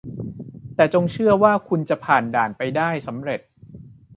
[0.75, 3.41] แต่จงเชื่อว่าคุณจะผ่านด่านไปได้สำเร็จ